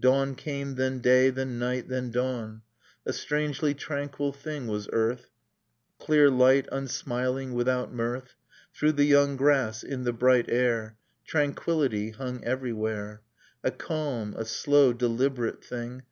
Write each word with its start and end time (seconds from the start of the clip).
Dawn 0.00 0.34
came, 0.34 0.76
then 0.76 1.00
day; 1.00 1.28
then 1.28 1.58
night, 1.58 1.90
then 1.90 2.10
dawn. 2.10 2.62
A 3.04 3.12
strangely 3.12 3.74
tranquil 3.74 4.32
thing 4.32 4.66
was 4.66 4.88
earth: 4.94 5.28
Clear 5.98 6.30
light, 6.30 6.66
unsmiling, 6.72 7.52
without 7.52 7.92
mirth. 7.92 8.34
Through 8.72 8.92
the 8.92 9.04
young 9.04 9.36
grass, 9.36 9.82
in 9.82 10.04
the 10.04 10.12
bright 10.14 10.46
air, 10.48 10.96
Tranquillity 11.26 12.12
hung 12.12 12.42
everywhere, 12.44 13.20
A 13.62 13.70
calm, 13.70 14.32
a 14.38 14.46
slow, 14.46 14.94
deliberate 14.94 15.62
thing. 15.62 16.04